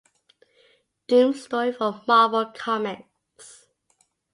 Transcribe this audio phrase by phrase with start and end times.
[1.07, 3.67] Doom story for Marvel Comics.